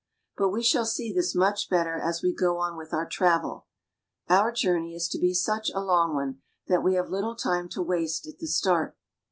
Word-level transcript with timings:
But 0.35 0.49
we 0.49 0.63
shall 0.63 0.87
see 0.87 1.13
this 1.13 1.35
much 1.35 1.69
better 1.69 1.95
as 1.99 2.23
we 2.23 2.33
go 2.33 2.57
on 2.57 2.75
with 2.75 2.91
our 2.91 3.05
travel. 3.07 3.67
Our 4.29 4.51
journey 4.51 4.95
is 4.95 5.07
to 5.09 5.19
be 5.19 5.35
such 5.35 5.69
a 5.69 5.79
long 5.79 6.15
one, 6.15 6.41
that 6.65 6.81
we 6.81 6.95
have 6.95 7.11
little 7.11 7.35
time 7.35 7.69
to 7.69 7.83
waste 7.83 8.25
at 8.25 8.39
the 8.39 8.47
start. 8.47 8.97